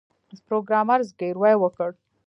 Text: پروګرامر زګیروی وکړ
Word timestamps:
پروګرامر 0.47 0.99
زګیروی 1.09 1.53
وکړ 1.59 1.89